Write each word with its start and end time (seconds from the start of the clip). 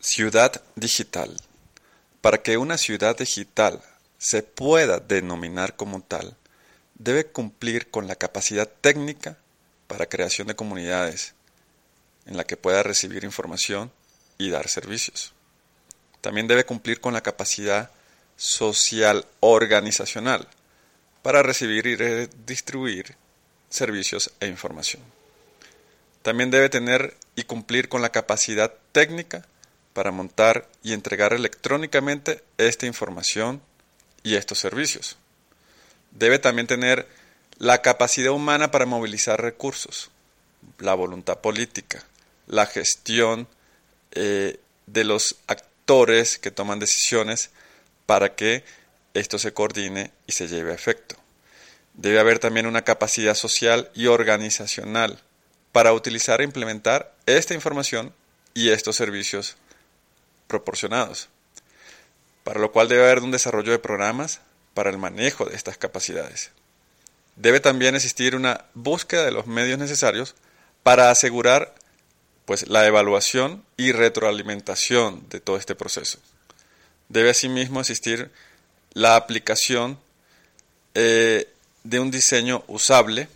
Ciudad 0.00 0.62
digital. 0.76 1.36
Para 2.20 2.40
que 2.40 2.56
una 2.56 2.78
ciudad 2.78 3.18
digital 3.18 3.82
se 4.16 4.44
pueda 4.44 5.00
denominar 5.00 5.74
como 5.74 6.00
tal, 6.02 6.36
debe 6.94 7.26
cumplir 7.26 7.90
con 7.90 8.06
la 8.06 8.14
capacidad 8.14 8.68
técnica 8.80 9.38
para 9.88 10.08
creación 10.08 10.46
de 10.46 10.54
comunidades 10.54 11.34
en 12.26 12.36
la 12.36 12.44
que 12.44 12.56
pueda 12.56 12.84
recibir 12.84 13.24
información 13.24 13.90
y 14.38 14.50
dar 14.50 14.68
servicios. 14.68 15.32
También 16.20 16.46
debe 16.46 16.64
cumplir 16.64 17.00
con 17.00 17.12
la 17.12 17.20
capacidad 17.20 17.90
social 18.36 19.26
organizacional 19.40 20.46
para 21.22 21.42
recibir 21.42 21.88
y 21.88 21.96
distribuir 22.46 23.16
servicios 23.68 24.30
e 24.38 24.46
información. 24.46 25.02
También 26.22 26.52
debe 26.52 26.68
tener 26.68 27.16
y 27.34 27.42
cumplir 27.42 27.88
con 27.88 28.00
la 28.00 28.12
capacidad 28.12 28.72
técnica 28.92 29.44
para 29.98 30.12
montar 30.12 30.68
y 30.84 30.92
entregar 30.92 31.32
electrónicamente 31.32 32.44
esta 32.56 32.86
información 32.86 33.60
y 34.22 34.36
estos 34.36 34.60
servicios. 34.60 35.16
Debe 36.12 36.38
también 36.38 36.68
tener 36.68 37.08
la 37.56 37.82
capacidad 37.82 38.30
humana 38.30 38.70
para 38.70 38.86
movilizar 38.86 39.42
recursos, 39.42 40.12
la 40.78 40.94
voluntad 40.94 41.40
política, 41.40 42.04
la 42.46 42.66
gestión 42.66 43.48
eh, 44.12 44.60
de 44.86 45.02
los 45.02 45.34
actores 45.48 46.38
que 46.38 46.52
toman 46.52 46.78
decisiones 46.78 47.50
para 48.06 48.36
que 48.36 48.62
esto 49.14 49.36
se 49.40 49.52
coordine 49.52 50.12
y 50.28 50.32
se 50.32 50.46
lleve 50.46 50.70
a 50.70 50.76
efecto. 50.76 51.16
Debe 51.94 52.20
haber 52.20 52.38
también 52.38 52.66
una 52.66 52.84
capacidad 52.84 53.34
social 53.34 53.90
y 53.96 54.06
organizacional 54.06 55.20
para 55.72 55.92
utilizar 55.92 56.40
e 56.40 56.44
implementar 56.44 57.16
esta 57.26 57.54
información 57.54 58.14
y 58.54 58.68
estos 58.68 58.94
servicios 58.94 59.56
proporcionados, 60.48 61.28
para 62.42 62.58
lo 62.58 62.72
cual 62.72 62.88
debe 62.88 63.04
haber 63.04 63.20
un 63.20 63.30
desarrollo 63.30 63.70
de 63.70 63.78
programas 63.78 64.40
para 64.74 64.90
el 64.90 64.98
manejo 64.98 65.44
de 65.44 65.54
estas 65.54 65.78
capacidades. 65.78 66.50
Debe 67.36 67.60
también 67.60 67.94
existir 67.94 68.34
una 68.34 68.64
búsqueda 68.74 69.24
de 69.24 69.30
los 69.30 69.46
medios 69.46 69.78
necesarios 69.78 70.34
para 70.82 71.10
asegurar 71.10 71.74
pues, 72.46 72.68
la 72.68 72.86
evaluación 72.86 73.64
y 73.76 73.92
retroalimentación 73.92 75.28
de 75.28 75.38
todo 75.38 75.56
este 75.56 75.76
proceso. 75.76 76.18
Debe 77.08 77.30
asimismo 77.30 77.80
existir 77.80 78.30
la 78.92 79.16
aplicación 79.16 79.98
eh, 80.94 81.48
de 81.84 82.00
un 82.00 82.10
diseño 82.10 82.64
usable, 82.66 83.28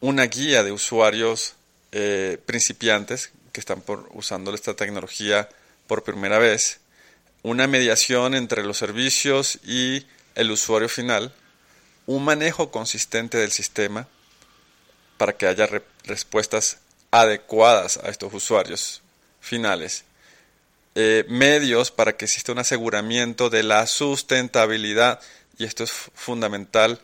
una 0.00 0.24
guía 0.24 0.62
de 0.62 0.72
usuarios 0.72 1.54
eh, 1.92 2.38
principiantes 2.44 3.30
que 3.52 3.60
están 3.60 3.80
por, 3.80 4.08
usando 4.12 4.54
esta 4.54 4.74
tecnología 4.74 5.48
por 5.88 6.04
primera 6.04 6.38
vez, 6.38 6.78
una 7.42 7.66
mediación 7.66 8.34
entre 8.34 8.62
los 8.62 8.78
servicios 8.78 9.58
y 9.64 10.06
el 10.36 10.52
usuario 10.52 10.88
final, 10.88 11.34
un 12.06 12.24
manejo 12.24 12.70
consistente 12.70 13.38
del 13.38 13.50
sistema 13.50 14.06
para 15.16 15.36
que 15.36 15.46
haya 15.46 15.68
respuestas 16.04 16.78
adecuadas 17.10 17.96
a 17.96 18.08
estos 18.08 18.32
usuarios 18.32 19.02
finales, 19.40 20.04
eh, 20.94 21.24
medios 21.28 21.90
para 21.90 22.16
que 22.16 22.26
exista 22.26 22.52
un 22.52 22.58
aseguramiento 22.58 23.50
de 23.50 23.62
la 23.62 23.86
sustentabilidad, 23.86 25.20
y 25.58 25.64
esto 25.64 25.84
es 25.84 25.92
fundamental, 26.14 27.00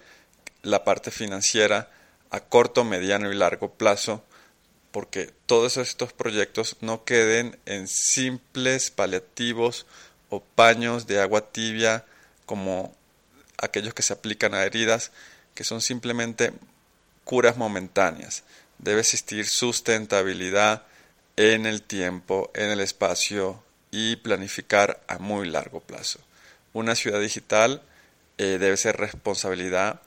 la 0.62 0.84
parte 0.84 1.10
financiera 1.10 1.90
a 2.30 2.40
corto, 2.40 2.84
mediano 2.84 3.32
y 3.32 3.34
largo 3.34 3.72
plazo, 3.72 4.24
porque 4.94 5.32
todos 5.46 5.76
estos 5.76 6.12
proyectos 6.12 6.76
no 6.80 7.04
queden 7.04 7.58
en 7.66 7.88
simples 7.88 8.92
paliativos 8.92 9.86
o 10.30 10.38
paños 10.38 11.08
de 11.08 11.20
agua 11.20 11.50
tibia 11.50 12.04
como 12.46 12.94
aquellos 13.60 13.92
que 13.92 14.04
se 14.04 14.12
aplican 14.12 14.54
a 14.54 14.62
heridas, 14.62 15.10
que 15.56 15.64
son 15.64 15.80
simplemente 15.80 16.52
curas 17.24 17.56
momentáneas. 17.56 18.44
Debe 18.78 19.00
existir 19.00 19.48
sustentabilidad 19.48 20.84
en 21.36 21.66
el 21.66 21.82
tiempo, 21.82 22.52
en 22.54 22.70
el 22.70 22.78
espacio 22.78 23.60
y 23.90 24.14
planificar 24.14 25.02
a 25.08 25.18
muy 25.18 25.50
largo 25.50 25.80
plazo. 25.80 26.20
Una 26.72 26.94
ciudad 26.94 27.18
digital 27.18 27.82
eh, 28.38 28.58
debe 28.60 28.76
ser 28.76 28.96
responsabilidad, 28.96 30.00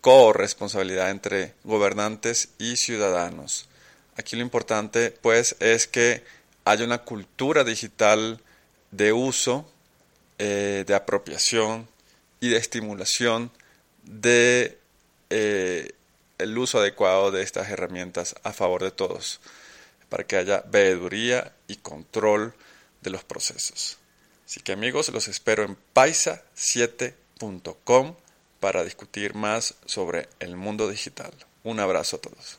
corresponsabilidad 0.00 1.10
entre 1.10 1.54
gobernantes 1.64 2.50
y 2.60 2.76
ciudadanos. 2.76 3.68
Aquí 4.16 4.36
lo 4.36 4.42
importante 4.42 5.10
pues 5.10 5.56
es 5.60 5.86
que 5.86 6.24
haya 6.64 6.84
una 6.84 7.02
cultura 7.02 7.64
digital 7.64 8.40
de 8.90 9.12
uso, 9.12 9.70
eh, 10.38 10.84
de 10.86 10.94
apropiación 10.94 11.88
y 12.40 12.48
de 12.48 12.56
estimulación 12.56 13.50
de 14.02 14.78
eh, 15.30 15.92
el 16.38 16.58
uso 16.58 16.78
adecuado 16.78 17.30
de 17.30 17.42
estas 17.42 17.68
herramientas 17.68 18.34
a 18.42 18.52
favor 18.52 18.82
de 18.82 18.90
todos, 18.90 19.40
para 20.08 20.24
que 20.24 20.36
haya 20.36 20.64
veeduría 20.66 21.54
y 21.66 21.76
control 21.76 22.54
de 23.02 23.10
los 23.10 23.24
procesos. 23.24 23.98
Así 24.44 24.60
que 24.60 24.72
amigos, 24.72 25.08
los 25.08 25.28
espero 25.28 25.64
en 25.64 25.76
paisa7.com 25.94 28.14
para 28.60 28.84
discutir 28.84 29.34
más 29.34 29.74
sobre 29.86 30.28
el 30.38 30.56
mundo 30.56 30.88
digital. 30.88 31.32
Un 31.64 31.80
abrazo 31.80 32.16
a 32.16 32.20
todos. 32.20 32.58